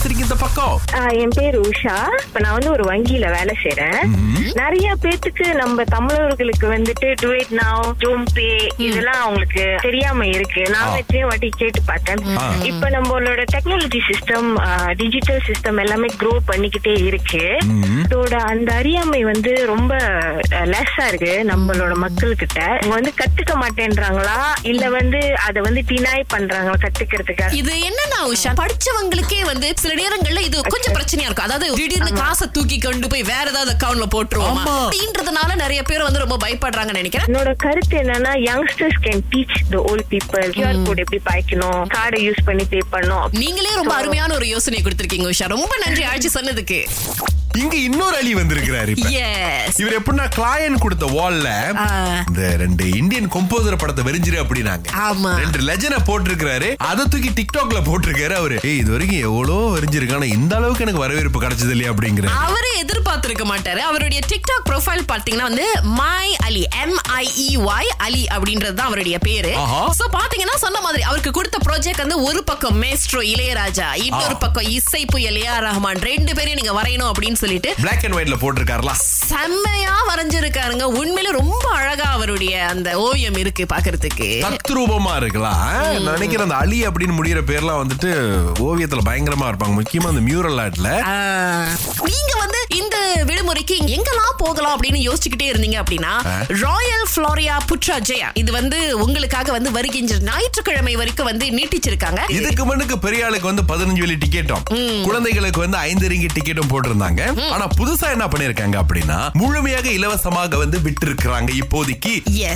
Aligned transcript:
பேசுறீங்க 0.00 0.24
இந்த 0.26 0.36
பக்கம். 0.42 0.76
என் 1.22 1.32
பேர் 1.36 1.56
உஷா. 1.68 1.94
இப்ப 2.26 2.40
நான் 2.42 2.54
வந்து 2.56 2.70
ஒரு 2.74 2.84
வங்கியில 2.90 3.26
வேலை 3.34 3.54
செய்யறேன் 3.62 3.98
நிறைய 4.60 4.86
பேத்துக்கு 5.02 5.46
நம்ம 5.60 5.84
தமிழர்களுக்கு 5.94 6.66
வந்துட்டு 6.74 7.08
டுவேட் 7.22 7.52
நாவ் 7.58 7.88
ஜூம் 8.02 8.24
பே 8.36 8.46
இதெல்லாம் 8.84 9.20
அவங்களுக்கு 9.24 9.64
தெரியாம 9.86 10.26
இருக்கு. 10.36 10.62
நான் 10.74 10.94
எத்தனையோ 11.00 11.26
வாட்டி 11.30 11.48
கேட்டு 11.62 11.80
பார்த்தேன். 11.90 12.22
இப்ப 12.70 12.90
நம்மளோட 12.96 13.42
டெக்னாலஜி 13.54 14.00
சிஸ்டம் 14.10 14.48
டிஜிட்டல் 15.00 15.42
சிஸ்டம் 15.48 15.80
எல்லாமே 15.84 16.10
க்ரோ 16.22 16.32
பண்ணிக்கிட்டே 16.50 16.94
இருக்கு. 17.08 17.42
இதோட 18.04 18.34
அந்த 18.52 18.70
அறியாமை 18.80 19.20
வந்து 19.30 19.52
ரொம்ப 19.72 19.92
லெஸ்ஸா 20.72 21.06
இருக்கு 21.10 21.34
நம்மளோட 21.52 21.92
மக்கள் 22.06 22.40
கிட்ட 22.44 22.60
அவங்க 22.72 22.94
வந்து 22.98 23.14
கத்துக்க 23.20 23.52
மாட்டேன்றாங்களா? 23.64 24.38
இல்ல 24.72 24.82
வந்து 24.98 25.22
அத 25.48 25.60
வந்து 25.68 25.84
டினாய் 25.92 26.26
பண்றாங்களா 26.34 26.80
கத்துக்கிறதுக்காக? 26.86 27.52
இது 27.62 27.74
என்னன்னா 27.90 28.20
உஷா 28.32 28.54
படிச்சவங்களுக்கே 28.62 29.42
வந்து 29.52 29.68
சில 29.90 30.02
நேரங்கள்ல 30.02 30.40
இது 30.48 30.58
கொஞ்சம் 30.72 30.94
பிரச்சனையா 30.96 31.26
இருக்கும். 31.28 31.46
அதாவது 31.46 31.66
திடீர்னு 31.78 32.12
காசை 32.18 32.46
தூக்கி 32.56 32.76
கொண்டு 32.78 33.06
போய் 33.12 33.24
வேற 33.30 33.46
ஏதாவது 33.52 33.70
அக்கவுண்ட்ல 33.74 34.06
போட்டுருவோமா. 34.14 34.62
அப்படின்றதுனால 34.66 35.56
நிறைய 35.62 35.80
பேர் 35.88 36.04
வந்து 36.06 36.22
ரொம்ப 36.24 36.36
பயப்படுறாங்கன்னு 36.44 37.00
நினைக்கிறேன். 37.00 37.26
என்னோட 37.28 37.52
கருத்து 37.64 37.96
என்னன்னா 38.02 38.32
youngsters 38.48 39.00
can 39.06 39.24
teach 39.32 39.56
the 39.72 39.80
old 39.90 40.08
people 40.12 40.46
QR 40.56 40.80
code 40.86 41.02
எப்படி 41.04 41.20
பாய்க்கணும் 41.30 41.82
கார்டை 41.96 42.20
யூஸ் 42.28 42.42
பண்ணி 42.44 42.66
பே 42.74 42.82
பண்ணணும். 42.94 43.26
நீங்களே 43.44 43.74
ரொம்ப 43.80 43.94
அருமையான 43.94 44.34
ஒரு 44.34 44.48
யோசனை 44.54 44.82
கொடுத்திருக்கீங்க 44.82 45.28
உஷா. 45.32 45.48
ரொம்ப 45.56 45.74
நன்றி 45.84 46.04
ஆட்சி 46.12 46.30
சொன்னதுக்கு. 46.38 46.80
இங்க 47.58 47.76
இன்னொரு 47.86 48.16
அலி 48.18 48.32
வந்திருக்கிறாரு 48.38 48.92
இவர் 49.80 49.96
எப்படின்னா 49.98 50.26
கிளாயன் 50.36 50.80
கொடுத்த 50.82 51.06
வால்ல. 51.16 51.48
இந்த 52.28 52.42
ரெண்டு 52.62 52.84
இந்தியன் 53.00 53.28
கம்போசர் 53.34 53.78
படத்தை 53.82 54.02
வெறிஞ்சிரு 54.08 54.38
அப்படின்னாங்க. 54.42 54.86
ரெண்டு 55.42 55.60
லெஜனை 55.68 55.98
போட்டிருக்காரு 56.08 56.68
அதை 56.90 57.04
தூக்கி 57.12 57.30
டிக்டாக்ல 57.38 57.80
போட்டிருக்காரு 57.88 58.34
அவரு. 58.40 58.58
ஏய் 58.68 58.78
இது 58.82 58.90
வரைக்கும் 58.94 59.24
எவ்வளோ 59.28 59.56
வெறிஞ்சிருக்கு. 59.76 60.16
ஆனா 60.18 60.28
இந்த 60.36 60.54
அளவுக்கு 60.58 60.84
எனக்கு 60.86 61.04
வரவேற்பு 61.04 61.42
கிடைச்சது 61.44 61.74
இல்லையா 61.76 61.92
அப்படிங்கிற 61.94 62.34
அவரே 62.46 62.72
எதிர்பார்த்திருக்க 62.82 63.46
மாட்டாரு. 63.52 63.82
அவருடைய 63.90 64.20
டிக்டாக் 64.32 64.66
ப்ரொஃபைல் 64.70 65.04
பாத்தீங்கன்னா 65.12 65.48
வந்து 65.50 65.66
my 66.00 66.28
Ali 66.48 66.62
M 66.84 66.96
I 67.24 67.26
Y 67.72 67.92
Ali 68.06 68.22
அப்படின்றது 68.36 68.76
தான் 68.80 68.90
அவருடைய 68.90 69.18
பேரு. 69.28 69.52
சோ 70.00 70.06
பாத்தீங்கன்னா 70.18 70.56
சொன்ன 70.66 70.80
மாதிரி 70.86 71.02
அவருக்கு 71.08 71.34
கொடுத்த 71.40 71.58
ப்ராஜெக்ட் 71.68 72.04
வந்து 72.04 72.20
ஒரு 72.28 72.42
பக்கம் 72.52 72.78
மேஸ்ட்ரோ 72.84 73.22
இளையராஜா 73.32 73.90
இன்னொரு 74.06 74.38
பக்கம் 74.46 74.70
இசை 74.78 75.02
புயல் 75.14 75.40
ஏஆர் 75.44 75.66
ரஹ்மான். 75.68 76.02
ரெண்டு 76.10 76.32
பேரையும் 76.38 76.60
நீங்க 76.62 76.74
வரையணும் 76.80 77.10
அப்படின்னு 77.12 77.38
சொல்லிட்டு 77.42 77.70
பிளாக் 77.80 78.04
அண்ட் 78.04 78.16
ஒயிட்ல 78.16 78.38
போட்டிருக்காருல. 78.42 78.92
செம்மையா 79.30 79.89
வரைஞ்சிருக்காருங்க. 80.20 80.86
உண்மையில 81.00 81.28
ரொம்ப 81.42 81.66
அழகா 81.80 82.06
அவருடைய 82.16 82.54
அந்த 82.72 82.88
ஓவியம் 83.04 83.38
இருக்கு 83.42 83.64
பாக்குறதுக்கு 83.72 84.26
தத்ரூபமா 84.46 85.12
இருக்கலாம். 85.20 85.62
நான் 86.04 86.16
நினைக்கிறேன் 86.16 86.46
அந்த 86.46 86.58
அலி 86.64 86.78
அப்படின்னு 86.88 87.14
முடியிற 87.18 87.40
பேர்லாம் 87.50 87.80
வந்துட்டு 87.82 88.10
ஓவியத்துல 88.66 89.02
பயங்கரமா 89.08 89.46
இருப்பாங்க. 89.50 89.74
முக்கியமா 89.78 90.10
அந்த 90.12 90.22
மியூரல் 90.28 90.60
ஆர்ட்ல 90.64 90.90
நீங்க 92.08 92.32
வந்து 92.42 92.60
இந்த 92.80 92.96
விடுமுறைக்கு 93.28 93.76
எங்கெல்லாம் 93.94 94.36
போகலாம் 94.42 94.74
அப்படின்னு 94.76 95.00
யோசிச்சுக்கிட்டே 95.06 95.48
இருந்தீங்க 95.52 95.78
அப்படின்னா 95.82 96.12
ராயல் 96.64 97.06
ஃப்ளோரியா 97.12 97.54
புட்ரா 97.70 97.96
ஜெயா 98.10 98.28
இது 98.42 98.50
வந்து 98.58 98.78
உங்களுக்காக 99.04 99.52
வந்து 99.56 99.72
வருகின்ற 99.78 100.18
ஞாயிற்றுக்கிழமை 100.28 100.94
வரைக்கும் 101.00 101.30
வந்து 101.30 101.48
நீட்டிச்சிருக்காங்க. 101.58 102.20
இதுக்கு 102.38 102.64
முன்னுக்கு 102.68 102.98
பெரிய 103.06 103.26
ஆளுக்கு 103.28 103.50
வந்து 103.52 103.66
பதினஞ்சு 103.72 104.04
வெள்ளி 104.04 104.18
டிக்கெட்டும் 104.26 104.64
குழந்தைகளுக்கு 105.08 105.64
வந்து 105.64 105.80
ஐந்து 105.88 106.12
ரிங்கி 106.12 106.30
டிக்கெட்டும் 106.36 106.70
போட்டிருந்தாங்க. 106.74 107.22
ஆனா 107.56 107.66
புதுசா 107.80 108.06
என்ன 108.16 108.28
பண்ணிருக்காங்க 108.34 108.76
அப்படின்னா 108.84 109.18
முழுமையாக 109.42 109.88
இலவசமாக 110.10 110.56
வந்து 110.60 110.78
விட்டு 110.84 111.04
இருக்கிறாங்க 111.06 111.50
இப்போதைக்கு. 111.62 112.12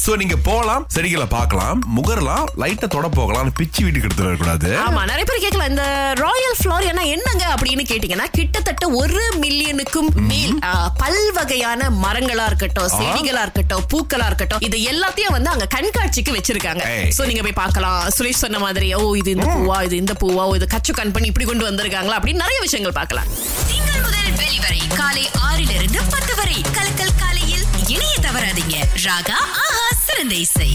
சோ 0.00 0.10
நீங்க 0.22 0.36
போலாம் 0.48 0.82
செடிகளை 0.94 1.26
பார்க்கலாம் 1.34 1.78
முகரலாம் 1.96 2.48
லைட்டை 2.62 2.88
தொட 2.94 3.06
போகலாம் 3.18 3.50
பிச்சு 3.58 3.80
வீட்டுக்கு 3.84 4.06
எடுத்துட்டு 4.08 4.28
வரக்கூடாது. 4.28 4.70
ஆமா 4.86 5.02
நிறைய 5.10 5.24
பேர் 5.28 5.40
கேட்கலாம் 5.44 5.70
இந்த 5.72 5.84
ராயல் 6.22 6.56
ஃப்ளோரியானா 6.58 7.04
என்னங்க 7.14 7.44
அப்படின்னு 7.54 7.84
கேட்டீங்கன்னா 7.92 8.26
கிட்டத்தட்ட 8.38 8.90
ஒரு 9.00 9.22
மில்லியனுக்கும் 9.44 10.10
மேல் 10.30 10.54
பல்வகையான 11.02 11.90
மரங்களா 12.04 12.46
இருக்கட்டும் 12.50 12.92
செடிகளா 12.98 13.44
இருக்கட்டும் 13.46 13.86
பூக்களா 13.94 14.26
இருக்கட்டும் 14.32 14.64
இது 14.68 14.78
எல்லாத்தையும் 14.92 15.34
வந்து 15.36 15.52
அங்க 15.54 15.68
கண்காட்சிக்கு 15.76 16.36
வச்சிருக்காங்க. 16.38 16.84
சோ 17.18 17.24
நீங்க 17.30 17.44
போய் 17.48 17.58
பார்க்கலாம். 17.64 17.98
சுரேஷ் 18.18 18.44
சொன்ன 18.44 18.62
மாதிரி 18.66 18.90
ஓ 19.00 19.02
இது 19.22 19.32
இந்த 19.38 19.48
பூவா 19.56 19.78
இது 19.88 19.96
இந்த 20.04 20.16
பூவா 20.24 20.44
இது 20.60 20.68
கச்சு 20.76 20.94
கண் 21.00 21.14
பண்ணி 21.16 21.32
இப்படி 21.32 21.48
கொண்டு 21.52 21.68
வந்திருக்காங்களா? 21.70 22.18
அப்படின்னு 22.20 22.44
நிறைய 22.46 22.60
விஷயங்கள் 22.68 22.98
பார்க்கலாம். 23.00 23.30
திங்கள் 23.72 24.04
முதல் 24.06 24.30
வெளிவரை 24.42 24.80
காலை 25.00 25.26
ராகா 29.04 29.36
ஆஹா 29.62 29.84
சிறந்த 30.06 30.34
இசை. 30.34 30.70